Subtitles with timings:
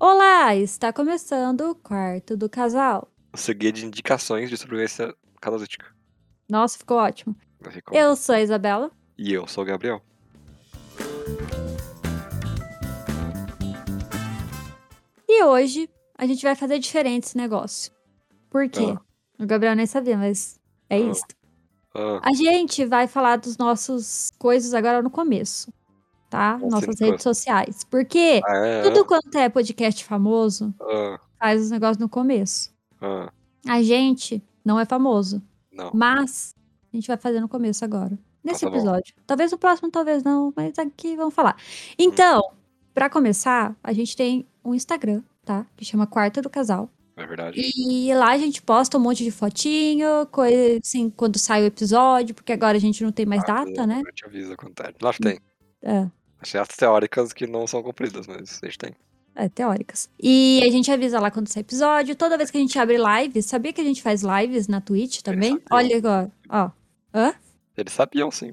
[0.00, 3.10] Olá, está começando o quarto do casal.
[3.32, 5.86] Você guia de indicações de sobrevivência casalística.
[6.48, 7.36] Nossa, ficou ótimo.
[7.70, 8.90] Ficar- Eu sou a Isabela.
[9.16, 10.00] E eu sou o Gabriel.
[15.28, 17.92] E hoje a gente vai fazer diferente esse negócio.
[18.50, 18.96] Por quê?
[19.38, 20.58] O Gabriel nem sabia, mas
[20.88, 20.98] é Ah.
[21.00, 21.22] isso.
[21.94, 25.72] Ah, A gente vai falar dos nossos coisas agora no começo,
[26.28, 26.58] tá?
[26.58, 27.84] Nossas redes sociais.
[27.90, 32.70] Porque ah, é, tudo quanto é podcast famoso ah, faz os negócios no começo.
[33.00, 33.30] ah,
[33.66, 35.90] A gente não é famoso, não.
[35.94, 36.54] mas
[36.92, 38.18] a gente vai fazer no começo agora.
[38.44, 38.76] Nesse tá bom.
[38.76, 39.14] episódio.
[39.26, 41.56] Talvez no próximo, talvez não, mas aqui vamos falar.
[41.98, 42.40] Então,
[42.94, 45.66] pra começar, a gente tem um Instagram, tá?
[45.76, 46.88] Que chama Quarto do Casal.
[47.16, 47.60] É verdade.
[47.76, 52.32] E lá a gente posta um monte de fotinho, coisa assim, quando sai o episódio,
[52.32, 54.02] porque agora a gente não tem mais Ah, data, né?
[54.06, 54.92] Eu te aviso quando tá.
[54.92, 55.40] Que tem.
[55.82, 56.08] É,
[56.40, 58.94] Achei as teóricas que não são cumpridas, mas a gente tem.
[59.34, 60.08] é, teóricas.
[60.20, 62.14] E a gente avisa lá quando sai episódio.
[62.16, 65.20] Toda vez que a gente abre lives, sabia que a gente faz lives na Twitch
[65.22, 65.60] também?
[65.70, 66.70] Olha agora, ó.
[67.14, 67.34] Hã?
[67.76, 68.52] Eles sabiam sim.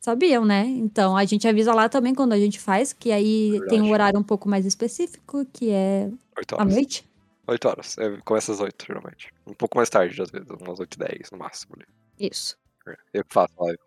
[0.00, 0.64] Sabiam, né?
[0.66, 3.70] Então a gente avisa lá também quando a gente faz, que aí Verdade.
[3.70, 6.74] tem um horário um pouco mais específico, que é Oito à horas.
[6.74, 7.08] noite.
[7.46, 7.96] Oito horas.
[7.98, 9.32] É, começa às oito, geralmente.
[9.46, 10.48] Um pouco mais tarde, às vezes.
[10.60, 11.76] Umas oito e dez, no máximo.
[12.18, 12.56] Isso.
[12.86, 13.78] É, Eu que faço live.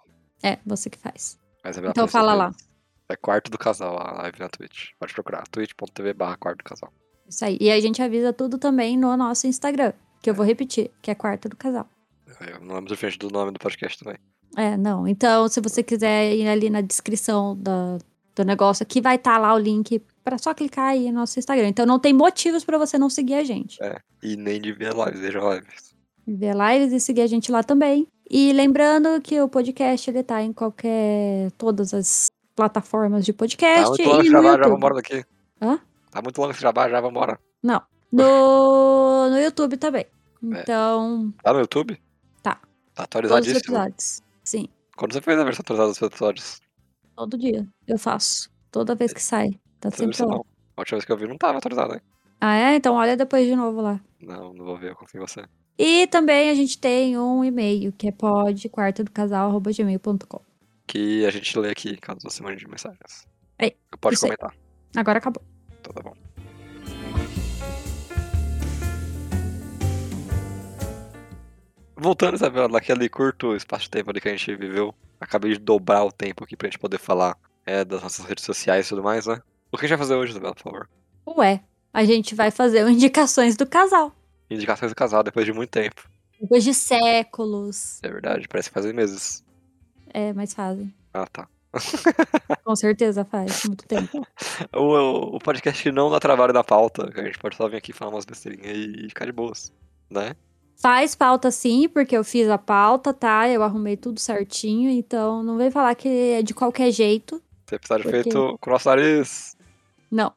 [0.42, 1.38] É, você que faz.
[1.64, 2.52] É Então fala lá.
[3.10, 4.90] É quarto do casal, a live na Twitch.
[5.00, 5.44] Pode procurar.
[5.48, 6.92] twitch.tv barra quarto do casal.
[7.28, 7.58] Isso aí.
[7.60, 11.16] E a gente avisa tudo também no nosso Instagram, que eu vou repetir, que é
[11.16, 11.88] Quarto do Casal.
[12.40, 14.18] É, não lembro diferente do nome do podcast também.
[14.56, 15.08] É, não.
[15.08, 17.98] Então, se você quiser ir ali na descrição da,
[18.36, 21.68] do negócio aqui, vai estar lá o link para só clicar aí no nosso Instagram.
[21.68, 23.78] Então, não tem motivos para você não seguir a gente.
[24.24, 25.96] E nem de ver lives, veja lives.
[26.26, 28.08] Ver lives e seguir a gente lá também.
[28.30, 32.28] E lembrando que o podcast ele tá em qualquer todas as
[32.58, 34.70] plataformas de Tá podcast muito longe jabá, já YouTube.
[34.72, 35.24] vambora daqui.
[35.62, 35.80] Hã?
[36.12, 37.40] Tá muito longo esse jabá, já vambora.
[37.64, 37.82] Não.
[38.12, 40.06] No, no YouTube também.
[40.06, 40.10] É.
[40.62, 41.98] Então, Tá no YouTube?
[42.44, 42.60] Tá.
[42.96, 43.76] Tá todos os atualizadíssimo.
[43.78, 44.22] episódios.
[44.44, 44.68] Sim,
[44.98, 46.60] Quando você fez a versão atualizada dos episódios?
[47.16, 48.50] todo dia eu faço.
[48.72, 49.52] Toda vez que sai.
[49.80, 50.36] Tá Essa sempre lá.
[50.36, 52.02] A última vez que eu vi não tava atualizada, hein?
[52.42, 52.76] Ah, é?
[52.76, 54.00] Então olha depois de novo lá.
[54.22, 55.44] Não, não vou ver, eu confio em você.
[55.80, 60.42] E também a gente tem um e-mail, que é podquartodocasal.gmail.com.
[60.98, 63.28] Que a gente lê aqui, caso você mande mensagens.
[63.60, 63.72] É,
[64.02, 64.36] Pode isso aí.
[64.36, 64.58] comentar.
[64.96, 65.44] Agora acabou.
[65.80, 66.16] Então tá bom.
[71.96, 74.92] Voltando, Isabela, naquele curto espaço de tempo ali que a gente viveu,
[75.22, 78.88] acabei de dobrar o tempo aqui pra gente poder falar é, das nossas redes sociais
[78.88, 79.40] e tudo mais, né?
[79.72, 80.90] O que a gente vai fazer hoje, Isabela, por favor?
[81.28, 81.64] Ué,
[81.94, 84.16] a gente vai fazer o indicações do casal.
[84.50, 86.10] Indicações do casal depois de muito tempo.
[86.42, 88.00] Depois de séculos.
[88.02, 89.46] É verdade, parece que fazem meses.
[90.14, 90.94] É, mas fazem.
[91.14, 91.48] Ah, tá.
[92.64, 94.26] Com certeza faz muito tempo.
[94.74, 97.78] O, o, podcast que não dá trabalho da pauta, que a gente pode só vir
[97.78, 99.74] aqui falar umas besteirinhas e ficar de boas,
[100.10, 100.36] né?
[100.76, 103.50] Faz pauta sim, porque eu fiz a pauta, tá?
[103.50, 107.42] Eu arrumei tudo certinho, então não vem falar que é de qualquer jeito.
[107.66, 108.24] Esse episódio Por quê?
[108.24, 109.58] feito com o nosso nariz.
[110.12, 110.32] Não.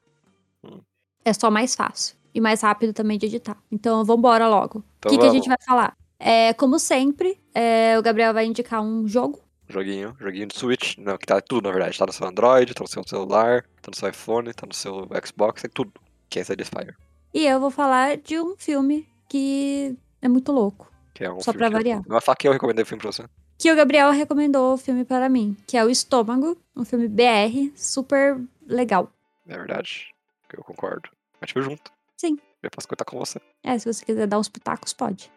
[0.64, 0.80] Hum.
[1.24, 2.16] É só mais fácil.
[2.34, 3.56] E mais rápido também de editar.
[3.70, 4.78] Então vambora logo.
[4.78, 5.96] O Então que, que a gente vai falar?
[6.18, 9.40] É, como sempre, é, o Gabriel vai indicar um jogo.
[9.70, 11.96] Joguinho, joguinho de Switch, não, que tá tudo na verdade.
[11.96, 15.08] Tá no seu Android, tá no seu celular, tá no seu iPhone, tá no seu
[15.24, 15.92] Xbox, tem tudo.
[16.28, 16.96] Que é Satisfyer.
[17.32, 20.90] E eu vou falar de um filme que é muito louco.
[21.14, 22.02] Que é um Só pra variar.
[22.06, 23.24] Não falar que eu recomendei o filme pra você.
[23.58, 27.70] Que o Gabriel recomendou o filme para mim, que é O Estômago, um filme BR,
[27.76, 29.12] super legal.
[29.46, 30.06] É verdade.
[30.52, 31.10] Eu concordo.
[31.40, 31.92] A gente viu junto.
[32.16, 32.38] Sim.
[32.62, 33.40] Eu posso contar com você.
[33.62, 35.30] É, se você quiser dar uns pitacos, pode.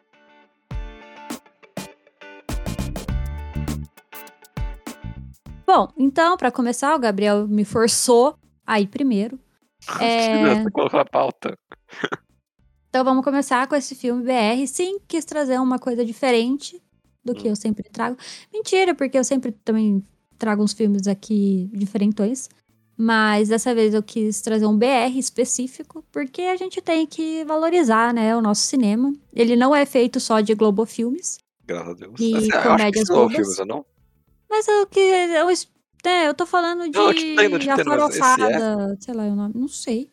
[5.76, 8.36] Bom, então, pra começar, o Gabriel me forçou
[8.66, 9.40] a ir primeiro.
[10.00, 10.62] É.
[10.62, 11.58] Você colocou na pauta.
[12.90, 14.68] Então vamos começar com esse filme BR.
[14.68, 16.80] Sim, quis trazer uma coisa diferente
[17.26, 17.50] do que Hum.
[17.50, 18.16] eu sempre trago.
[18.54, 20.06] Mentira, porque eu sempre também
[20.38, 22.50] trago uns filmes aqui diferentões.
[22.96, 28.14] Mas dessa vez eu quis trazer um BR específico, porque a gente tem que valorizar,
[28.14, 29.12] né, o nosso cinema.
[29.34, 32.20] Ele não é feito só de Globo Filmes, Graças a Deus.
[32.20, 33.84] E Assim, eu acho que comédias isso não
[34.54, 35.50] mas eu que eu,
[36.06, 39.24] é, eu tô falando de Não, te entendo, te A esse é- Farofada, sei lá
[39.24, 40.12] o nome, não sei.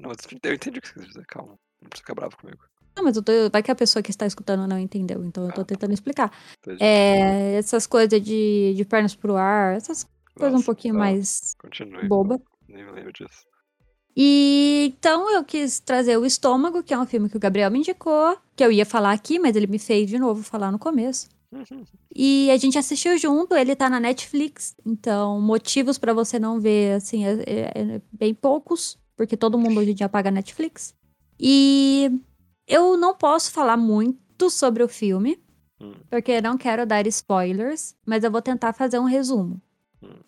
[0.00, 1.58] Não, mas eu entendi o que você quis dizer, calma.
[1.80, 2.58] Não precisa ficar bravo comigo.
[2.96, 5.60] Não, mas tô, vai que a pessoa que está escutando não entendeu, então eu tô
[5.60, 5.66] Ah, tá.
[5.66, 6.32] tentando explicar.
[6.58, 6.82] Entendi.
[6.82, 11.00] É, essas coisas de, de pernas pro ar, essas coisas um pouquinho tá.
[11.00, 12.08] mais Continue.
[12.08, 12.40] boba.
[12.68, 13.44] Nem me lembro disso.
[14.16, 17.80] E então eu quis trazer o Estômago, que é um filme que o Gabriel me
[17.80, 21.28] indicou, que eu ia falar aqui, mas ele me fez de novo falar no começo.
[22.14, 26.94] E a gente assistiu junto, ele tá na Netflix, então motivos pra você não ver,
[26.94, 28.98] assim, é, é- é bem poucos.
[29.16, 30.94] porque todo mundo hoje em dia paga Netflix.
[31.40, 32.10] E
[32.68, 35.38] eu não posso falar muito sobre o filme,
[35.80, 35.94] Hum.
[36.10, 39.58] porque não quero dar spoilers, mas eu vou tentar fazer um resumo.
[40.02, 40.20] Hum.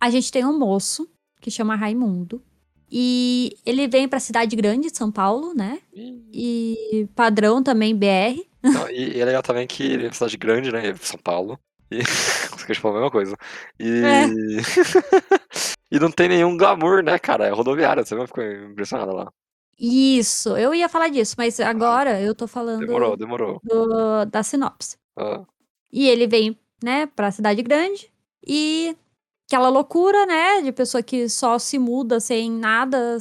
[0.00, 1.06] A gente tem um moço
[1.40, 2.42] que chama Raimundo.
[2.90, 5.80] E ele vem pra cidade grande de São Paulo, né?
[6.32, 8.40] E padrão também BR.
[8.72, 10.94] Não, e- e é legal também que ele é uma cidade grande, né?
[11.00, 11.58] São Paulo.
[11.90, 11.98] E.
[12.66, 13.36] Quer falar a mesma coisa.
[13.78, 14.02] E.
[14.04, 14.26] É.
[15.90, 17.46] e não tem nenhum glamour, né, cara?
[17.46, 19.30] É rodoviária, você vai ficar impressionada lá.
[19.78, 23.60] Isso, eu ia falar disso, mas agora eu tô falando Demorou, demorou.
[23.64, 24.96] do- da sinopse.
[25.16, 25.42] Ah,
[25.92, 28.08] E ele vem, né, pra cidade grande
[28.46, 28.96] e
[29.48, 33.18] aquela loucura, né, de pessoa que só se muda sem nada,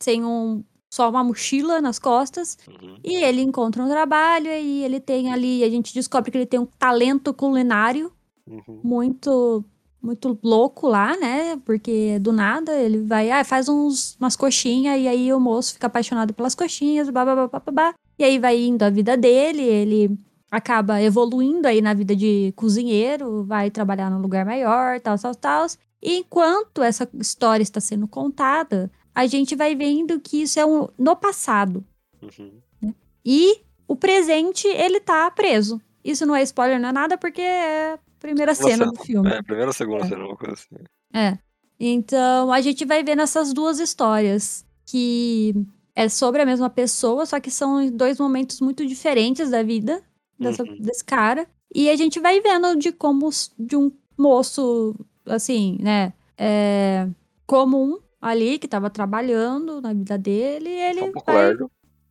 [0.00, 2.58] sem um só uma mochila nas costas.
[2.68, 2.96] uhum.
[3.02, 6.60] E ele encontra um trabalho e ele tem ali, a gente descobre que ele tem
[6.60, 8.12] um talento culinário
[8.46, 8.80] Uhum.
[8.82, 9.64] muito
[10.02, 11.56] muito louco lá, né?
[11.64, 15.86] Porque do nada ele vai, ah, faz uns, umas coxinhas e aí o moço fica
[15.86, 17.94] apaixonado pelas coxinhas, blá, blá, blá, blá, blá, blá.
[18.18, 20.18] E aí vai indo a vida dele, ele
[20.50, 25.66] acaba evoluindo aí na vida de cozinheiro, vai trabalhar num lugar maior, tal, tal, tal.
[26.02, 30.88] E enquanto essa história está sendo contada, a gente vai vendo que isso é um,
[30.98, 31.84] no passado.
[32.22, 32.92] Uhum.
[33.24, 35.80] E o presente, ele tá preso.
[36.04, 39.30] Isso não é spoiler, não é nada, porque é a primeira Segunda cena do filme.
[39.30, 40.08] É, primeira ou segunda É.
[40.08, 40.84] cena, uma coisa assim.
[41.14, 41.38] É.
[41.78, 45.54] Então, a gente vai ver nessas duas histórias que
[45.94, 50.02] é sobre a mesma pessoa, só que são dois momentos muito diferentes da vida
[50.38, 50.78] dessa- Uhum.
[50.80, 51.46] desse cara.
[51.74, 54.94] E a gente vai vendo de como de um moço,
[55.26, 57.08] assim, né, é,
[57.46, 61.52] comum ali, que tava trabalhando na vida dele, e ele um vai,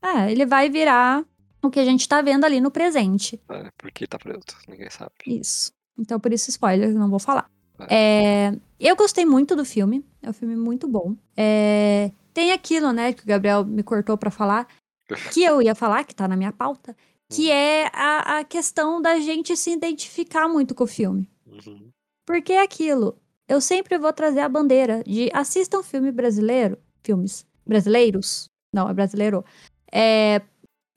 [0.02, 1.26] é, ele vai virar
[1.64, 3.42] o que a gente tá vendo ali no presente.
[3.50, 5.14] é, porque tá preso, ninguém sabe.
[5.26, 5.72] Isso.
[5.98, 7.50] Então, por isso, spoiler, não vou falar.
[7.90, 10.06] É, eu gostei muito do filme.
[10.22, 11.16] É um filme muito bom.
[11.36, 14.68] É, tem aquilo, né, que o Gabriel me cortou pra falar,
[15.34, 16.96] que eu ia falar, que tá na minha pauta,
[17.30, 21.30] que é a, a questão da gente se identificar muito com o filme.
[21.46, 21.90] Uhum.
[22.26, 23.18] Porque é aquilo.
[23.52, 26.78] Eu sempre vou trazer a bandeira de assistam filme brasileiro.
[27.04, 28.46] Filmes brasileiros.
[28.74, 29.44] Não, é brasileiro.
[29.92, 30.42] É,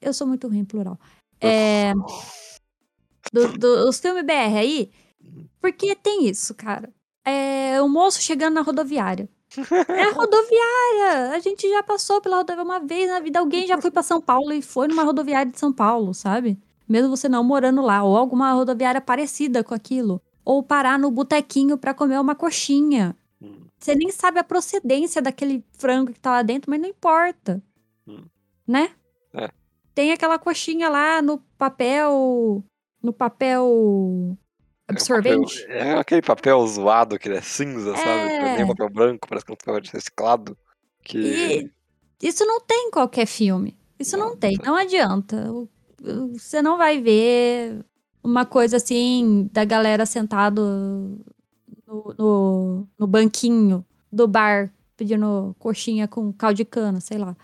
[0.01, 0.97] eu sou muito ruim em plural.
[1.41, 1.93] É,
[3.33, 4.91] do- do- os filmes BR aí.
[5.61, 6.93] Porque tem isso, cara.
[7.27, 9.29] É o moço chegando na rodoviária.
[9.89, 11.31] É rodoviária!
[11.35, 13.41] A gente já passou pela rodoviária uma vez na vida.
[13.41, 16.57] Alguém já foi pra São Paulo e foi numa rodoviária de São Paulo, sabe?
[16.89, 18.05] Mesmo você não morando lá.
[18.05, 20.21] Ou alguma rodoviária parecida com aquilo.
[20.45, 23.17] Ou parar no botequinho pra comer uma coxinha.
[23.41, 23.67] Hum.
[23.79, 27.63] Você nem sabe a procedência daquele frango que tá lá dentro, mas não importa.
[28.07, 28.25] Hum.
[28.67, 28.91] Né?
[29.33, 29.51] É.
[29.95, 32.63] Tem aquela coxinha lá no papel.
[33.03, 34.37] No papel.
[34.89, 35.63] absorvente.
[35.63, 38.33] É, um papel- é aquele papel zoado que é cinza, sabe?
[38.33, 38.67] É nem É.
[38.67, 40.57] papel branco, parece que é um papel reciclado.
[41.03, 41.71] Que.
[42.23, 43.77] E isso não tem em qualquer filme.
[43.99, 44.85] Isso não, Não, tem, não tem.
[44.87, 45.47] adianta.
[46.33, 47.85] Você não vai ver
[48.25, 51.21] uma coisa assim da galera sentado
[51.87, 57.37] no, no, no banquinho do bar pedindo coxinha com caldo de cana, sei lá.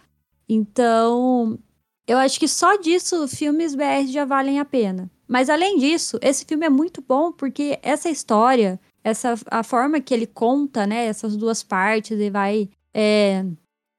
[0.48, 1.58] Então,
[2.06, 5.10] eu acho que só disso filmes BR já valem a pena.
[5.28, 10.12] Mas além disso, esse filme é muito bom porque essa história, essa a forma que
[10.12, 13.44] ele conta, né, essas duas partes e vai é,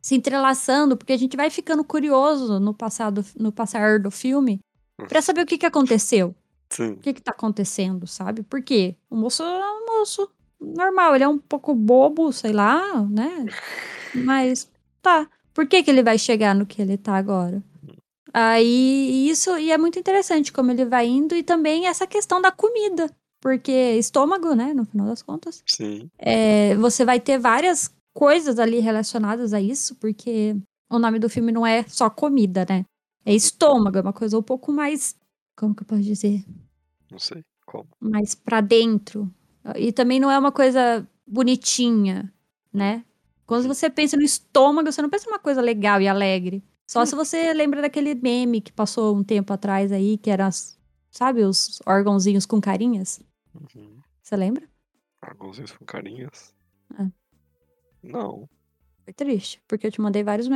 [0.02, 4.60] se entrelaçando, porque a gente vai ficando curioso no passado, no passar do filme,
[5.08, 6.36] pra saber o que que aconteceu,
[6.72, 6.94] Sim.
[6.94, 8.44] o que que tá acontecendo, sabe?
[8.44, 8.96] Por quê?
[9.10, 13.46] O moço é um moço normal, ele é um pouco bobo, sei lá, né?
[14.16, 14.70] Mas
[15.02, 15.30] tá.
[15.54, 17.62] Por que que ele vai chegar no que ele tá agora?
[18.34, 22.52] Aí isso e é muito interessante como ele vai indo e também essa questão da
[22.52, 23.10] comida,
[23.42, 25.62] porque estômago, né, no final das contas.
[25.68, 26.10] Sim.
[26.18, 30.56] É, você vai ter várias coisas ali relacionadas a isso, porque
[30.90, 32.86] o nome do filme não é só comida, né?
[33.26, 35.16] É estômago, é uma coisa um pouco mais.
[35.56, 36.44] Como que eu posso dizer?
[37.12, 37.88] Não sei como.
[38.00, 39.34] Mais pra dentro.
[39.76, 42.34] E também não é uma coisa bonitinha,
[42.74, 43.06] né?
[43.46, 46.64] Quando você pensa no estômago, você não pensa numa coisa legal e alegre.
[46.88, 50.78] Só se você lembra daquele meme que passou um tempo atrás aí, que era, as-
[51.10, 53.22] sabe, os órgãozinhos com carinhas?
[53.54, 54.00] Uhum.
[54.22, 54.68] Você lembra?
[55.22, 56.54] Alguns com carinhas?
[57.00, 57.08] É.
[58.04, 58.50] Não.
[59.12, 60.48] Foi triste, porque eu te mandei vários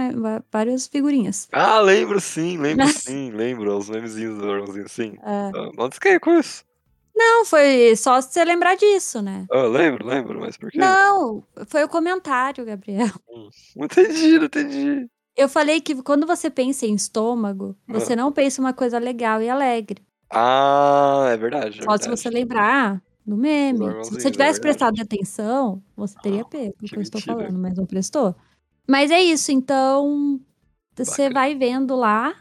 [0.51, 1.47] várias figurinhas.
[1.51, 3.77] Ah, lembro sim, lembro sim, lembro.
[3.77, 5.17] Os memezinhos do órgãozinho, sim.
[5.21, 5.51] É.
[5.53, 6.63] Ah, Não desquei com isso.
[7.13, 9.45] Não, foi só você lembrar disso, né?
[9.51, 10.77] Ah, lembro, lembro, mas por quê?
[10.77, 13.11] Não, foi o comentário, Gabriel.
[13.75, 15.07] Não entendi, não entendi.
[15.35, 18.15] Eu falei que quando você pensa em estômago, você Ah.
[18.17, 20.01] não pensa uma coisa legal e alegre.
[20.29, 21.79] Ah, é verdade.
[21.79, 23.85] É Só se você lembrar do meme.
[24.05, 24.61] Se você é tivesse verdade.
[24.61, 27.37] prestado atenção, você teria Ah, pego o que que eu estou mentira.
[27.37, 28.35] falando, mas não prestou.
[28.87, 30.39] Mas é isso, então
[30.95, 31.33] você Bacana.
[31.33, 32.35] vai vendo lá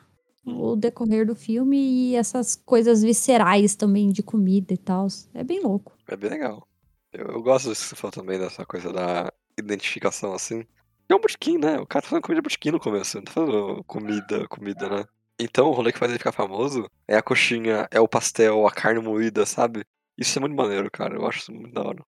[0.46, 5.06] o decorrer do filme e essas coisas viscerais também de comida e tal.
[5.32, 5.96] É bem louco.
[6.06, 6.66] É bem legal.
[7.12, 10.66] Eu, eu gosto disso que você falou também, dessa coisa da identificação, assim.
[11.08, 11.78] É um botequim, né?
[11.78, 15.04] O cara tá fazendo comida de botequim no começo, não tá fazendo comida, comida, né?
[15.38, 18.70] Então o rolê que faz ele ficar famoso é a coxinha, é o pastel, a
[18.70, 19.84] carne moída, sabe?
[20.16, 21.16] Isso é muito maneiro, cara.
[21.16, 22.04] Eu acho isso muito da hora.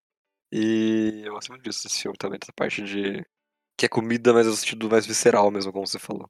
[0.52, 3.24] E eu gosto muito disso desse filme também, dessa parte de.
[3.76, 6.28] Que é comida, mas no sentido mais visceral mesmo, como você falou.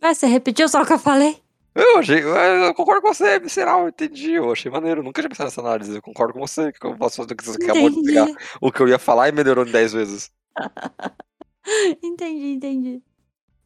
[0.00, 1.40] Ah, você repetiu só o que eu falei?
[1.74, 2.22] Eu achei.
[2.22, 4.32] Eu concordo com você, é visceral, eu entendi.
[4.32, 5.02] Eu achei maneiro.
[5.02, 5.94] Nunca tinha pensado nessa análise.
[5.94, 6.72] Eu concordo com você.
[6.72, 8.26] Que eu posso fazer o que você acabou de pegar
[8.60, 10.30] o que eu ia falar e melhorou em 10 vezes.
[12.02, 13.02] entendi, entendi.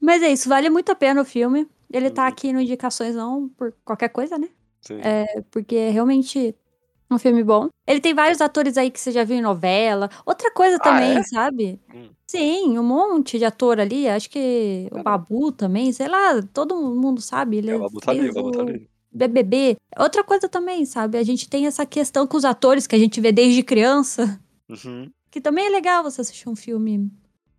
[0.01, 1.69] Mas é isso, vale muito a pena o filme.
[1.93, 2.29] Ele tá Uhum.
[2.29, 4.49] aqui no Indicações não por qualquer coisa, né?
[4.81, 5.01] Sim.
[5.03, 6.55] É, porque realmente
[7.11, 7.69] um filme bom.
[7.87, 10.09] Ele tem vários atores aí que você já viu em novela.
[10.25, 11.23] Outra coisa Ah, também, é?
[11.25, 11.81] sabe?
[11.93, 12.09] Hum.
[12.27, 14.09] Sim, um monte de ator ali.
[14.09, 15.03] Acho que o.
[15.03, 17.57] Babu também, sei lá, todo mundo sabe.
[17.59, 18.89] Ele É, o Babu tá ali, o Babu tá ali.
[19.13, 19.77] BBB.
[19.99, 21.19] Outra coisa também, sabe?
[21.19, 25.11] A gente tem essa questão com os atores que a gente vê desde criança, Uhum.
[25.33, 27.11] que também é legal você assistir um filme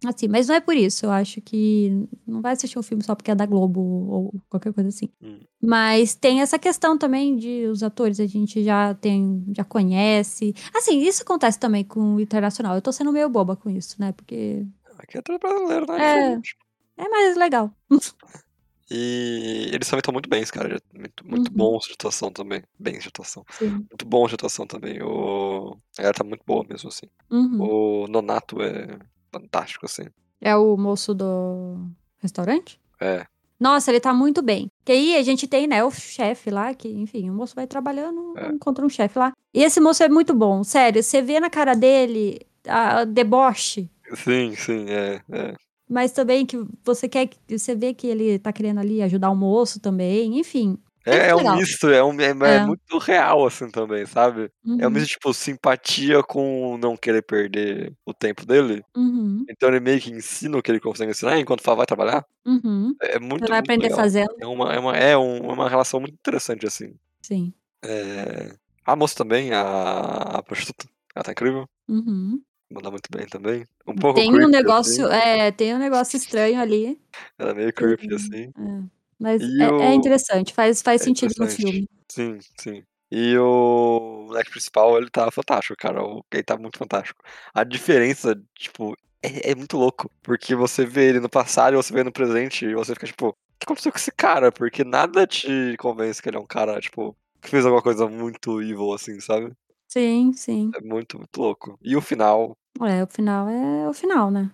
[0.06, 1.06] assim, mas não é por isso.
[1.06, 4.74] Eu acho que não vai assistir um filme só porque é da Globo ou qualquer
[4.74, 5.10] coisa assim.
[5.22, 5.40] Hum.
[5.62, 10.54] Mas tem essa questão também de os atores a gente já tem, já conhece.
[10.76, 12.76] Assim, isso acontece também com o internacional.
[12.76, 14.12] Eu tô sendo meio boba com isso, né?
[14.12, 14.66] Porque
[14.98, 15.96] Aqui é tudo brasileiro, né?
[15.98, 16.16] É.
[16.38, 16.56] Diferente.
[16.98, 17.72] é mais legal.
[18.94, 20.82] E eles também estão muito bem, cara.
[20.94, 21.56] Muito, muito Uhum.
[21.58, 22.62] bons de atuação também.
[22.78, 23.46] Bem de atuação.
[23.58, 23.70] Sim.
[23.70, 25.02] Muito bom de atuação também.
[25.02, 25.78] O...
[25.98, 27.06] A galera tá muito boa mesmo, assim.
[27.30, 27.62] Uhum.
[27.62, 29.00] O Nonato é
[29.32, 30.04] fantástico, assim.
[30.40, 31.78] É o moço do
[32.20, 32.80] restaurante?
[33.00, 33.26] É.
[33.60, 34.72] Nossa, ele tá muito bem.
[34.84, 38.34] Que aí a gente tem, né, o chefe lá, que, enfim, o moço vai trabalhando,
[38.38, 38.48] É.
[38.48, 39.32] encontra um chefe lá.
[39.54, 41.04] E esse moço é muito bom, sério.
[41.04, 45.22] Você vê na cara dele a deboche, Sim, sim, é.
[45.32, 45.54] é.
[45.90, 49.36] mas também que você quer que você vê que ele tá querendo ali ajudar o
[49.36, 50.78] moço também, enfim.
[51.06, 52.66] É, é um misto, é, um, é, é É.
[52.66, 54.52] muito real, assim, também, sabe?
[54.78, 58.84] É um Uhum, misto, tipo, simpatia com não querer perder o tempo dele.
[58.96, 62.26] uhum, Então ele meio que ensina o que ele consegue ensinar enquanto fala, vai trabalhar.
[62.46, 62.96] uhum.
[63.02, 63.98] É Você muito, vai muito aprender legal.
[64.00, 64.36] fazendo.
[64.40, 66.94] É uma, é, uma, é um- uma relação muito interessante, assim.
[67.22, 67.54] Sim.
[67.84, 68.56] É...
[68.86, 71.68] A moça também, a, a prostituta, ela tá incrível.
[71.88, 72.42] Uhum.
[72.72, 73.66] Manda muito bem também.
[73.88, 75.16] Um pouco Tem um creepy, negócio, assim.
[75.30, 77.00] é, tem um negócio estranho ali.
[77.38, 78.52] Ela é meio creepy, assim.
[78.58, 79.01] é.
[79.22, 81.88] Mas é, é o- interessante, faz, faz É sentido no filme.
[82.10, 82.84] Sim, sim.
[83.12, 86.04] E o moleque principal, ele tá fantástico, cara.
[86.04, 87.22] O- Ele tá muito fantástico.
[87.54, 90.10] A diferença, tipo, é, é muito louco.
[90.24, 93.08] Porque você vê ele no passado e você vê ele no presente e você fica,
[93.08, 94.52] tipo, o que aconteceu com esse cara?
[94.52, 98.62] Porque nada te convence que ele é um cara, tipo, que fez alguma coisa muito
[98.62, 99.52] evil, assim, sabe?
[99.88, 100.72] Sim, sim.
[100.76, 101.78] É muito, muito louco.
[101.82, 104.50] E o final, É, o final é o final, né?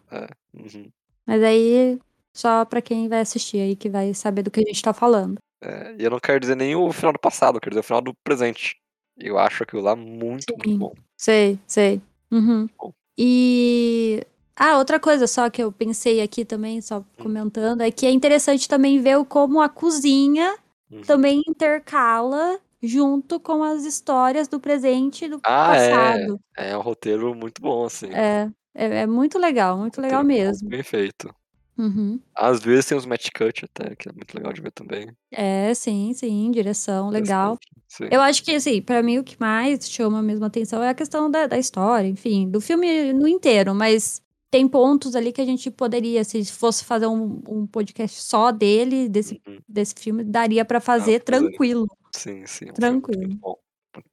[0.53, 0.91] uhum,
[1.25, 1.99] Mas aí,
[2.37, 5.37] só pra quem vai assistir aí, que vai saber do que a gente tá falando.
[5.63, 7.83] é, e eu não quero dizer nem o final do passado, eu quero dizer o
[7.83, 8.75] final do presente.
[9.17, 10.77] Eu acho aquilo lá muito, muito Sim.
[10.77, 10.93] bom.
[11.17, 12.01] Sei, sei.
[12.31, 12.69] Uhum.
[12.77, 12.93] Bom.
[13.17, 14.23] E.
[14.55, 16.81] Ah, outra coisa só que eu pensei aqui também, Hum.
[16.81, 20.55] só comentando, é que é interessante também ver como a cozinha
[20.91, 21.01] Uhum.
[21.01, 25.91] também intercala junto com as histórias do presente e do Ah, é.
[25.91, 26.39] passado.
[26.57, 28.07] É um roteiro muito bom, assim.
[28.13, 30.69] É, é, é muito legal, muito legal muito mesmo.
[30.69, 31.33] Bem feito.
[31.77, 32.19] Uhum.
[32.35, 35.11] Às vezes tem uns match cut até, que é muito legal de ver também.
[35.31, 37.57] É, sim, sim, direção, legal.
[37.87, 38.07] Sim.
[38.11, 40.93] Eu acho que, assim, pra mim o que mais chama mesmo a atenção é a
[40.95, 45.45] questão da, da história, enfim, do filme no inteiro, mas tem pontos ali que a
[45.45, 49.59] gente poderia, se fosse fazer um, um podcast só dele, desse, Uhum.
[49.67, 51.19] desse filme, daria pra fazer fazer.
[51.19, 51.85] tranquilo.
[52.11, 52.45] Sim, sim.
[52.45, 53.21] um filme muito, Tranquilo.
[53.21, 53.55] muito bom.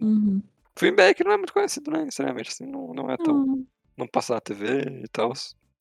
[0.01, 0.43] Uhum.
[0.77, 2.05] O não é muito conhecido, né?
[2.05, 3.37] Sinceramente, assim, não, não é tão.
[3.45, 3.67] Hum,
[3.97, 5.33] Não passa na TV e tal.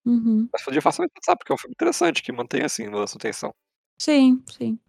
[0.06, 0.48] Uhum.
[0.52, 3.54] Mas podia fazer pensar, porque é um filme interessante, que mantém, assim, a sua atenção.
[3.98, 4.80] Sim, sim.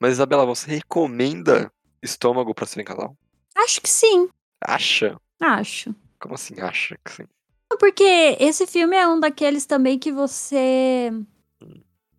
[0.00, 3.16] Mas, Isabela, você recomenda Estômago pra ser em casal?
[3.56, 4.28] Acho que sim,
[4.60, 5.16] Acha?
[5.40, 5.94] acho.
[6.18, 7.24] Como assim acha que sim?
[7.78, 11.10] Porque esse filme é um daqueles também que você.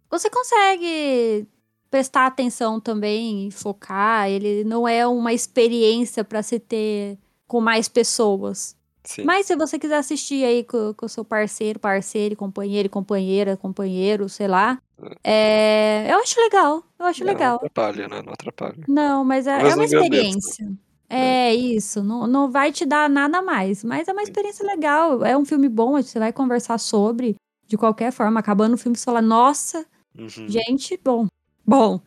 [0.09, 1.47] Você consegue
[1.89, 4.29] prestar atenção também e focar.
[4.29, 8.75] Ele não é uma experiência pra se ter com mais pessoas.
[9.05, 9.23] Sim.
[9.23, 14.27] Mas se você quiser assistir aí com com o seu parceiro, parceiro, companheiro, companheira, companheiro,
[14.27, 14.79] sei lá.
[15.23, 16.83] é, Eu acho legal.
[16.99, 17.49] Eu acho Não, legal.
[17.61, 18.21] Não atrapalha, né?
[18.21, 18.75] Não atrapalha.
[18.87, 19.85] Não, mas é, Talvez é uma né?
[19.85, 20.73] experiência.
[21.07, 25.23] É isso, não, não vai te dar nada mais, mas é uma experiência legal.
[25.23, 27.35] É um filme bom, você vai conversar sobre,
[27.67, 28.39] de qualquer forma.
[28.39, 29.85] Acabando o filme, você fala, nossa,
[30.17, 30.47] Uhum.
[30.47, 31.27] gente, bom,
[31.63, 31.99] bom,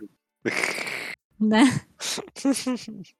[1.39, 1.63] né?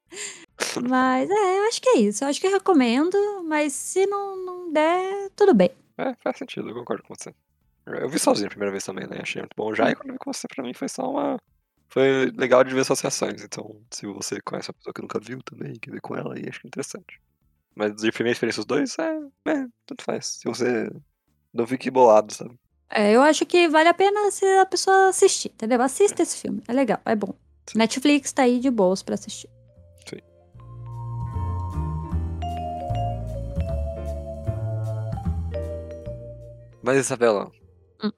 [0.89, 2.25] Mas é, eu acho que é isso.
[2.25, 5.71] Eu acho que eu recomendo, mas se não, não der, tudo bem.
[5.97, 7.35] É, faz sentido, eu concordo com você.
[7.87, 9.19] Eu vi sozinho a primeira vez também, né?
[9.23, 9.91] Achei muito bom já.
[9.91, 11.39] E quando eu vi com você, pra mim foi só uma.
[11.89, 13.43] Foi legal de ver associações.
[13.43, 16.47] Então, se você conhece uma pessoa que nunca viu também, quer ver com ela, aí
[16.49, 17.21] acho é interessante.
[17.75, 20.27] Mas de primeira experiência os dois, é, é, tanto faz.
[20.27, 20.91] Se você
[21.53, 22.55] não fique bolado, sabe?
[22.91, 25.81] É, eu acho que vale a pena se a pessoa assistir, entendeu?
[25.81, 26.63] Assista esse filme.
[26.69, 27.35] É legal, é bom.
[27.67, 27.79] Sim.
[27.79, 29.49] Netflix tá aí de boas pra assistir.
[36.89, 37.51] Mas, Isabela,
[38.03, 38.11] Hum.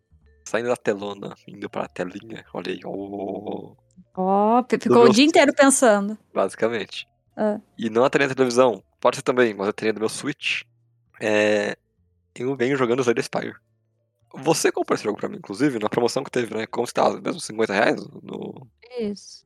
[0.45, 3.73] saindo da telona, indo pra telinha, olha aí, ó,
[4.17, 6.17] Ó, p- ficou o dia inteiro pensando.
[6.33, 7.05] basicamente.
[7.37, 7.59] Ah.
[7.77, 10.63] E não a telinha da televisão, pode ser também, mas a telinha do meu Switch.
[11.21, 11.77] É,
[12.37, 13.57] eu venho jogando the Spire.
[14.33, 16.65] Você comprou esse jogo pra mim, inclusive, na promoção que teve, né?
[16.65, 17.21] Como estava?
[17.21, 18.01] Mesmo 50 reais?
[18.23, 18.69] No,
[19.01, 19.45] Isso.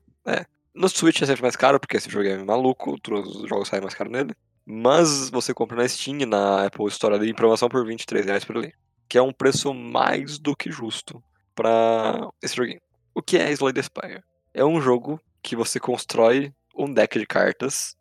[0.74, 3.80] no Switch é sempre mais caro, porque esse jogo é maluco, outros os jogos saem
[3.80, 4.34] mais caro nele.
[4.66, 8.56] Mas você compra na Steam, na Apple Store ali, em promoção por 23 reais por
[8.58, 8.72] ali.
[9.14, 11.22] Que é um preço mais do que justo
[11.54, 12.80] pra esse joguinho.
[13.14, 14.24] O que é Slay the Spire?
[14.52, 17.96] É um jogo que você constrói um deck de cartas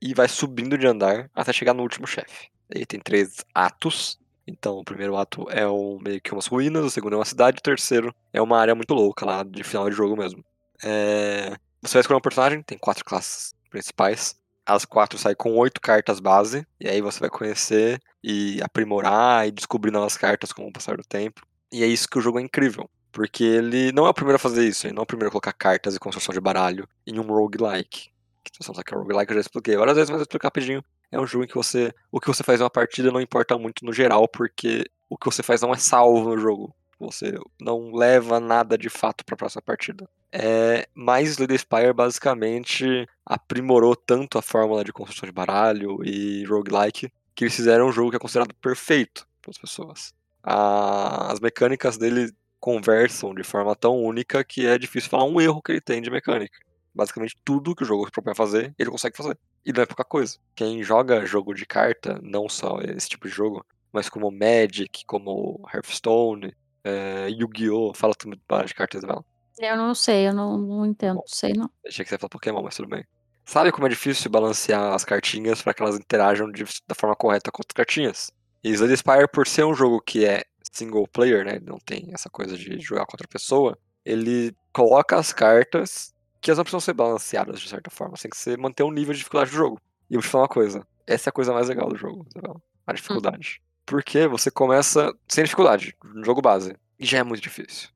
[0.00, 2.50] e vai subindo de andar até chegar no último chefe.
[2.70, 4.16] Ele tem três atos.
[4.46, 7.58] Então, o primeiro ato é um, meio que umas ruínas, o segundo é uma cidade,
[7.58, 10.44] o terceiro é uma área muito louca lá de final de jogo mesmo.
[10.84, 14.40] É, Você vai escolher um personagem, tem quatro classes principais.
[14.66, 19.50] As quatro saem com oito cartas base, e aí você vai conhecer e aprimorar e
[19.50, 21.46] descobrir novas cartas com o passar do tempo.
[21.70, 22.88] E é isso que o jogo é incrível.
[23.12, 25.30] Porque ele não é o primeiro a fazer isso, ele não é o primeiro a
[25.30, 28.10] colocar cartas e construção de baralho em um roguelike.
[28.42, 30.84] Que sabe que é roguelike, eu já expliquei várias vezes, mas eu explicar rapidinho.
[31.12, 31.94] É um jogo em que você.
[32.10, 35.26] O que você faz em uma partida não importa muito no geral, porque o que
[35.26, 36.74] você faz não é salvo no jogo.
[36.98, 40.08] Você não leva nada de fato para a próxima partida.
[40.32, 47.12] É, mas the Spire basicamente aprimorou tanto a fórmula de construção de baralho e roguelike
[47.34, 50.14] que eles fizeram um jogo que é considerado perfeito para as pessoas.
[50.42, 55.62] A- as mecânicas dele conversam de forma tão única que é difícil falar um erro
[55.62, 56.58] que ele tem de mecânica.
[56.94, 59.36] Basicamente tudo que o jogo se propõe a fazer, ele consegue fazer.
[59.66, 60.38] E não é pouca coisa.
[60.54, 65.60] Quem joga jogo de carta, não só esse tipo de jogo, mas como Magic, como
[65.72, 67.92] Hearthstone, é, Yu-Gi-Oh!
[67.94, 69.24] Fala tudo de cartas dela.
[69.58, 71.70] Eu não sei, eu não, não entendo, sei não.
[71.86, 73.04] Achei que você ia falar Pokémon, mas tudo bem.
[73.44, 77.52] Sabe como é difícil balancear as cartinhas para que elas interajam de- da forma correta
[77.52, 78.30] com as cartinhas?
[78.62, 80.42] E Slay the Spire, por ser um jogo que é
[80.72, 81.60] single player, né?
[81.62, 83.78] Não tem essa coisa de jogar com outra pessoa.
[84.04, 88.16] Ele coloca as cartas que elas não precisam ser balanceadas de certa forma.
[88.16, 89.80] Tem que ser, manter um nível de dificuldade do jogo.
[90.10, 90.86] E eu vou te falar uma coisa.
[91.06, 92.60] Essa é a coisa mais legal do jogo, Isabela.
[92.86, 93.62] A dificuldade.
[93.86, 96.76] Porque você começa sem dificuldade, no jogo base.
[96.98, 97.88] E já é muito difícil.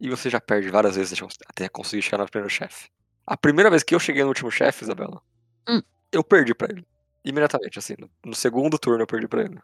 [0.00, 2.88] E você já perde várias vezes até conseguir chegar no primeiro chefe.
[3.26, 5.20] A primeira vez que eu cheguei no último chefe, Isabela,
[5.68, 5.80] Hum.
[6.12, 6.86] eu perdi pra ele.
[7.24, 7.94] Imediatamente, assim.
[8.24, 9.58] No, segundo turno eu perdi pra ele.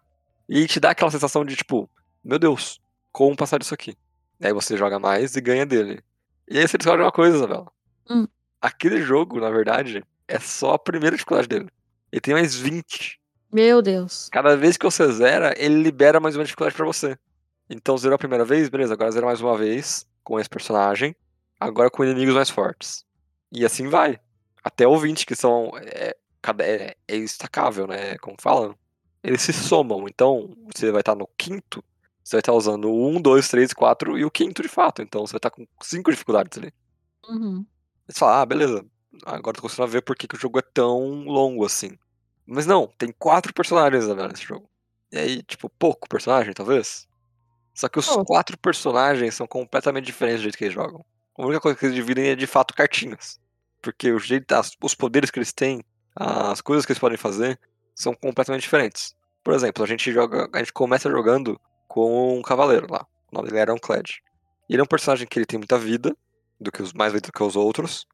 [0.48, 1.88] E te dá aquela sensação de tipo,
[2.24, 2.80] meu Deus,
[3.12, 3.96] como passar disso aqui?
[4.40, 6.02] E aí você joga mais e ganha dele.
[6.48, 7.70] E aí você descobre uma coisa, Isabela.
[8.10, 8.26] Hum.
[8.60, 11.68] Aquele jogo, na verdade, é só a primeira dificuldade dele.
[12.10, 13.20] Ele tem mais 20.
[13.52, 14.28] Meu Deus.
[14.32, 17.18] Cada vez que você zera, ele libera mais uma dificuldade pra você.
[17.68, 21.14] Então zerou a primeira vez, beleza, agora zera mais uma vez com esse personagem,
[21.58, 23.04] agora com inimigos mais fortes.
[23.50, 24.18] E assim vai.
[24.64, 25.70] Até o 20, que são.
[25.76, 28.16] É, cada- é, é estacável, né?
[28.18, 28.74] Como falam.
[29.22, 30.06] Eles se somam.
[30.08, 31.84] Então, você vai estar no quinto,
[32.24, 35.02] você vai estar usando o 1, 2, 3, 4 e o quinto de fato.
[35.02, 36.72] Então você vai estar com cinco dificuldades ali.
[37.28, 37.64] Uhum.
[38.08, 38.84] Você fala, ah, beleza.
[39.24, 41.98] Agora tô a ver por que, que o jogo é tão longo assim.
[42.52, 44.68] Mas não, tem quatro personagens Isabela, nesse jogo.
[45.10, 47.06] E aí, tipo, pouco personagem, talvez?
[47.74, 48.24] Só que os Pouco.
[48.26, 51.04] quatro personagens são completamente diferentes do jeito que eles jogam.
[51.38, 53.40] A única coisa que eles dividem é de fato cartinhas.
[53.80, 55.82] Porque o jeito, as- os poderes que eles têm,
[56.14, 57.58] as coisas que eles podem fazer,
[57.94, 59.14] são completamente diferentes.
[59.42, 60.48] Por exemplo, a gente joga.
[60.52, 63.06] A gente começa jogando com um cavaleiro lá.
[63.30, 64.10] O nome dele era Unclad.
[64.68, 66.14] E ele é um personagem que ele tem muita vida,
[66.60, 68.06] do que os mais vida do que os outros.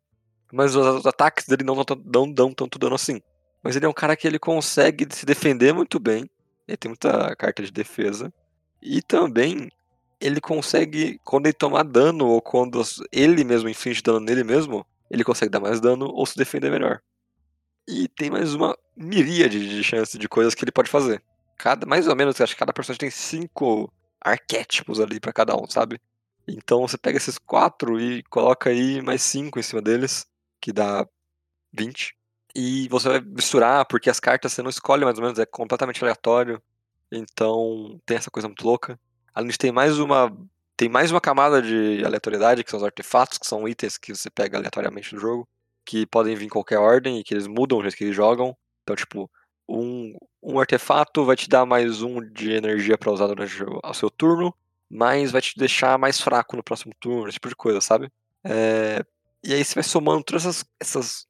[0.53, 3.21] Mas os, os ataques dele não, dão- não dão tanto dano assim.
[3.63, 6.29] Mas ele é um cara que ele consegue se defender muito bem.
[6.67, 8.33] Ele tem muita carta de defesa.
[8.81, 9.71] E também
[10.21, 12.81] ele consegue, quando ele tomar dano, ou quando
[13.13, 17.01] ele mesmo inflige dano nele mesmo, ele consegue dar mais dano ou se defender melhor.
[17.87, 21.23] E tem mais uma miríade de chances de coisas que ele pode fazer.
[21.57, 25.67] Cada, mais ou menos, acho que cada personagem tem cinco arquétipos ali pra cada um,
[25.67, 26.01] sabe?
[26.47, 30.27] Então você pega esses quatro e coloca aí mais cinco em cima deles,
[30.61, 31.07] que dá
[31.73, 32.18] 20.
[32.61, 36.03] E você vai misturar, porque as cartas você não escolhe mais ou menos, é completamente
[36.03, 36.61] aleatório.
[37.13, 38.99] Então tem essa coisa muito louca.
[39.33, 40.37] Além de ter mais uma.
[40.77, 44.29] Tem mais uma camada de aleatoriedade, que são os artefatos, que são itens que você
[44.29, 45.49] pega aleatoriamente do jogo,
[45.87, 48.57] que podem vir em qualquer ordem e que eles mudam o jeito que eles jogam.
[48.83, 49.31] Então, tipo,
[49.69, 54.11] um, um artefato vai te dar mais um de energia pra usar durante o seu
[54.11, 54.53] turno.
[54.91, 58.11] mas vai te deixar mais fraco no próximo turno, esse tipo de coisa, sabe?
[58.45, 59.05] É,
[59.45, 61.29] e aí você vai somando todas essas, essas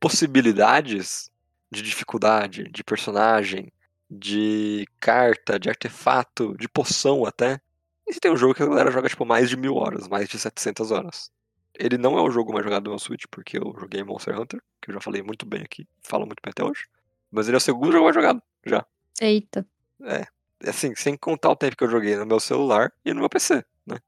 [0.00, 1.30] possibilidades
[1.70, 3.70] de dificuldade, de personagem,
[4.10, 7.60] de carta, de artefato, de poção até.
[8.08, 10.38] E tem um jogo que a galera joga tipo mais de mil horas, mais de
[10.38, 11.30] 700 horas.
[11.78, 14.90] Ele não é o jogo mais jogado no Switch, porque eu joguei Monster Hunter, que
[14.90, 16.86] eu já falei muito bem aqui, falo muito bem até hoje.
[17.30, 18.84] Mas ele é o segundo jogo mais jogado, já.
[19.20, 19.64] Eita.
[20.02, 20.26] É,
[20.68, 23.64] assim, sem contar o tempo que eu joguei no meu celular e no meu PC,
[23.86, 23.98] né?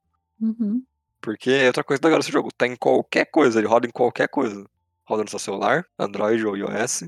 [0.41, 0.83] Uhum.
[1.21, 4.29] Porque é outra coisa legal desse jogo, tá em qualquer coisa, ele roda em qualquer
[4.29, 4.67] coisa.
[5.13, 7.05] Roda no seu celular, Android ou iOS,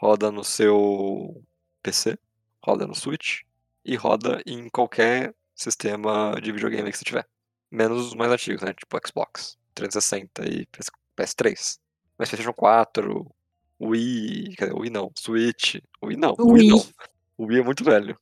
[0.00, 1.44] roda no seu
[1.82, 2.18] PC,
[2.64, 3.42] roda no Switch
[3.84, 7.28] e roda em qualquer sistema de videogame que você tiver.
[7.70, 8.72] Menos os mais antigos, né?
[8.72, 10.66] Tipo Xbox 360 e
[11.14, 11.78] PS3.
[12.16, 13.30] Mas PlayStation 4,
[13.78, 14.72] Wii, cadê?
[14.72, 16.68] Wii não, Switch, Wii não, Wii, Wii.
[16.70, 17.46] não.
[17.46, 18.16] Wii é muito velho.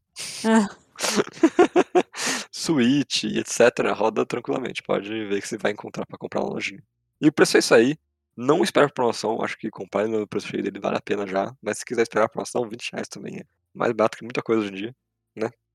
[0.44, 0.68] Ah,
[2.50, 3.94] Switch etc.
[3.94, 4.82] roda tranquilamente.
[4.82, 6.82] Pode ver que você vai encontrar pra comprar na lojinha.
[7.20, 7.96] E o preço é isso aí.
[8.42, 11.54] Não espera por promoção, acho que comprar no preço cheio dele vale a pena já.
[11.60, 14.62] Mas se quiser esperar a promoção, 20 reais também é mais barato que muita coisa
[14.62, 14.96] hoje em dia.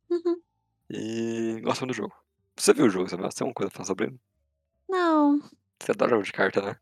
[0.09, 0.41] uhum.
[0.89, 2.15] E gosto muito do jogo.
[2.57, 3.29] Você viu o jogo, Isabel?
[3.29, 4.19] Você tem alguma coisa pra falar sobre ele?
[4.89, 5.39] Não.
[5.79, 6.75] Você adora jogo de carta, né?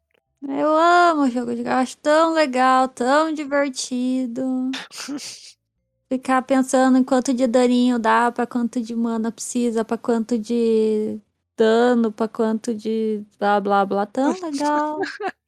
[0.48, 1.82] Eu amo jogo de carta.
[1.82, 4.72] Acho tão legal, tão divertido.
[6.08, 11.20] Ficar pensando em quanto de daninho dá, pra quanto de mana precisa, pra quanto de
[11.58, 14.06] dano, pra quanto de blá blá blá.
[14.06, 15.02] Tão legal.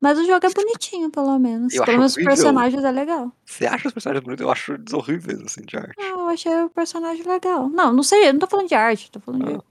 [0.00, 1.74] Mas o jogo é bonitinho, pelo menos.
[1.74, 3.32] Eu pelo menos os personagens é legal.
[3.44, 4.44] Você acha os personagens bonitos?
[4.44, 5.94] Eu acho eles horríveis, assim, de arte.
[5.98, 7.68] Não, eu achei o personagem legal.
[7.68, 9.52] Não, não sei, eu não tô falando de arte, tô falando Ah.
[9.58, 9.62] de.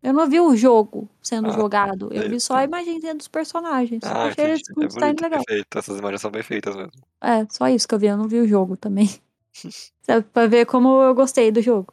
[0.00, 2.08] Eu não vi o jogo sendo Ah, jogado.
[2.12, 4.02] Eu sei, vi só a imagenzinha dos personagens.
[4.04, 5.44] Ah, achei eles É bonito, legal.
[5.44, 5.78] perfeito.
[5.78, 6.92] Essas imagens são bem feitas mesmo.
[7.20, 9.10] É, só isso que eu vi, eu não vi o jogo também.
[10.02, 11.92] Sabe, pra ver como eu gostei do jogo.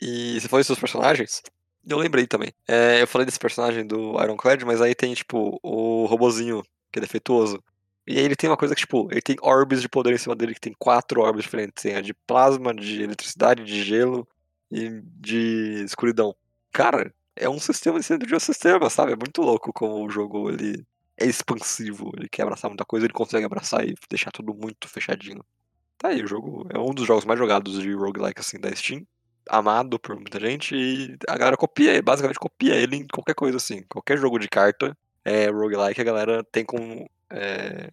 [0.00, 1.42] E você falou dos personagens?
[1.86, 2.52] Eu lembrei também.
[2.66, 7.02] É, eu falei desse personagem do Ironclad, mas aí tem, tipo, o robozinho, que é
[7.02, 7.62] defeituoso.
[8.06, 10.34] E aí ele tem uma coisa que, tipo, ele tem orbes de poder em cima
[10.34, 11.82] dele, que tem quatro orbes diferentes.
[11.82, 14.26] Tem a de plasma, de eletricidade, de gelo
[14.70, 16.34] e de escuridão.
[16.72, 19.12] Cara, é um sistema dentro de um sistema, sabe?
[19.12, 20.86] É muito louco como o jogo, ele
[21.18, 22.10] é expansivo.
[22.16, 25.44] Ele quer abraçar muita coisa, ele consegue abraçar e deixar tudo muito fechadinho.
[25.98, 29.06] Tá aí, o jogo é um dos jogos mais jogados de roguelike, assim, da Steam.
[29.50, 33.82] Amado por muita gente e a galera copia, basicamente copia ele em qualquer coisa, assim.
[33.88, 34.96] Qualquer jogo de carta
[35.28, 37.90] é roguelike, a galera tem como, é,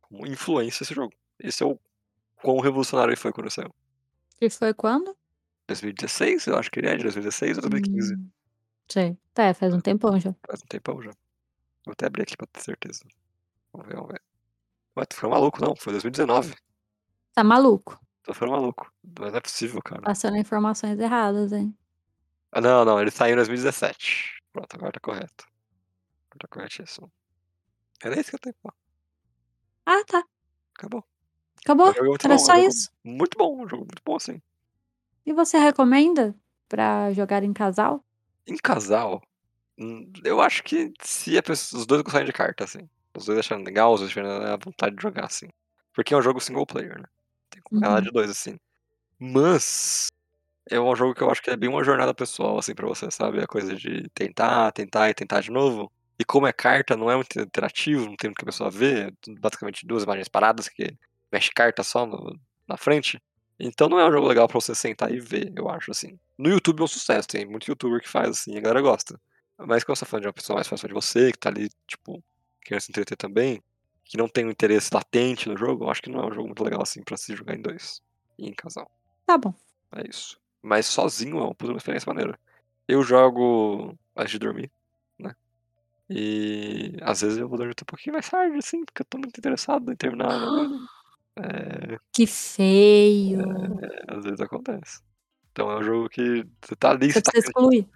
[0.00, 1.12] como influência esse jogo.
[1.38, 1.78] Esse é o
[2.36, 3.74] quão revolucionário ele foi quando saiu.
[4.40, 5.16] E foi quando?
[5.66, 8.14] 2016, eu acho que ele é, de 2016 ou 2015.
[8.14, 8.28] Hum,
[8.88, 9.18] sei.
[9.32, 10.34] Tá, faz um tempão já.
[10.46, 11.10] Faz um tempão já.
[11.84, 13.04] Vou até abrir aqui pra ter certeza.
[13.72, 14.22] Vamos ver, vamos ver.
[14.96, 15.74] Ué, tu foi maluco, não.
[15.74, 16.54] Foi 2019.
[17.34, 17.98] Tá maluco.
[18.22, 18.92] Tu foi maluco.
[19.18, 20.02] Mas não é possível, cara.
[20.02, 21.76] Passando informações erradas, hein?
[22.52, 23.00] Ah, não, não.
[23.00, 24.40] Ele saiu em 2017.
[24.52, 25.44] Pronto, agora tá correto.
[26.34, 27.12] Agora tá corretíssimo.
[28.02, 28.54] Era isso que eu tenho.
[28.60, 28.72] pô.
[29.86, 30.24] Ah, tá.
[30.76, 31.04] Acabou.
[31.64, 31.88] Acabou?
[31.90, 32.90] Era bom, um só isso.
[33.04, 34.42] Muito bom, um jogo muito bom, assim.
[35.24, 36.34] E você recomenda
[36.68, 38.04] pra jogar em casal?
[38.46, 39.22] Em casal,
[39.78, 42.88] hum, eu acho que se pessoa- os dois gostarem de carta, assim.
[43.16, 45.48] Os dois acharem legal, os dois tiverem a vontade de jogar, assim.
[45.94, 47.06] Porque é um jogo single player, né?
[47.48, 48.02] Tem ganhar Uhum.
[48.02, 48.58] de dois, assim.
[49.18, 50.08] Mas
[50.70, 53.10] é um jogo que eu acho que é bem uma jornada pessoal, assim, pra você,
[53.10, 53.40] sabe?
[53.42, 55.90] A coisa de tentar, tentar e tentar de novo.
[56.18, 59.12] E como é carta, não é muito interativo, não tem muito que a pessoa ver.
[59.28, 60.96] É basicamente duas imagens paradas que
[61.32, 63.20] mexe carta só no- na frente.
[63.58, 66.18] Então não é um jogo legal pra você sentar e ver, eu acho, assim.
[66.38, 69.20] No YouTube é um sucesso, tem muito youtuber que faz assim, e a galera gosta.
[69.58, 71.68] Mas quando você tá falando de uma pessoa mais próxima de você, que tá ali,
[71.86, 72.22] tipo,
[72.64, 73.62] querendo se entreter também,
[74.04, 76.46] que não tem um interesse latente no jogo, eu acho que não é um jogo
[76.48, 78.00] muito legal assim pra se jogar em dois.
[78.36, 78.90] E em casal.
[79.24, 79.54] Tá bom.
[79.96, 80.38] É isso.
[80.60, 82.38] Mas sozinho é uma experiência maneira.
[82.88, 84.70] Eu jogo antes de dormir?
[86.10, 89.38] E às vezes eu vou dormir um pouquinho mais tarde, assim, porque eu tô muito
[89.38, 90.28] interessado em terminar.
[91.36, 93.40] É, Que feio.
[94.08, 95.00] às vezes acontece.
[95.52, 97.88] Então é um jogo que você tá ali, Você você tá precisa excluir.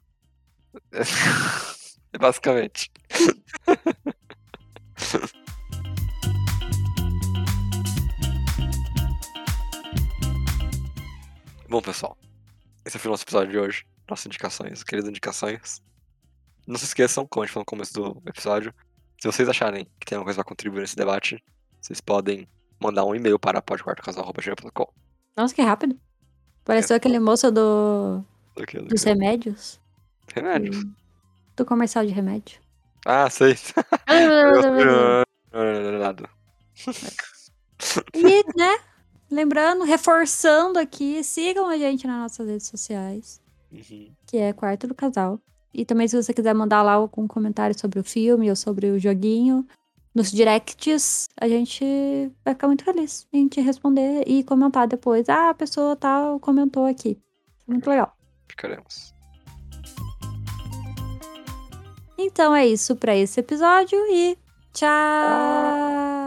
[2.21, 2.91] Basicamente.
[11.69, 12.17] Bom, pessoal,
[12.85, 13.85] esse foi o nosso episódio de hoje.
[14.09, 15.83] Nossas indicações, queridas indicações.
[16.69, 18.75] Não se esqueçam, como a gente falou no começo do episódio,
[19.21, 21.43] se vocês acharem que tem alguma coisa pra contribuir nesse debate,
[21.81, 22.47] vocês podem
[22.81, 24.87] mandar um e-mail para podquartocasal.com.
[25.37, 25.99] Nossa, que rápido.
[26.65, 28.23] Pareceu aquele moço do...
[28.55, 29.81] Do que- do dos que- remédios.
[30.35, 30.85] Remédios.
[31.57, 32.61] Do comercial de remédio.
[33.07, 33.57] Ah, sei.
[35.99, 36.29] Nada.
[38.15, 38.79] E, né?
[39.31, 43.41] Lembrando, reforçando aqui, sigam a gente nas nossas redes sociais.
[43.71, 44.11] Uhum.
[44.27, 45.39] que é Quarto do Casal.
[45.79, 48.99] E também, se você quiser mandar lá algum comentário sobre o filme ou sobre o
[48.99, 49.65] joguinho,
[50.13, 51.85] nos directs, a gente
[52.45, 55.29] vai ficar muito feliz em te responder e comentar depois.
[55.29, 57.17] Ah, a pessoa tal comentou aqui.
[57.65, 58.13] Muito legal.
[58.49, 59.15] Ficaremos.
[62.19, 64.37] Então é isso para esse episódio e
[64.73, 66.18] tchau!